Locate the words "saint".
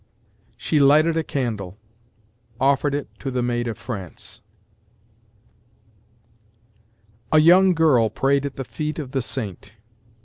9.21-9.75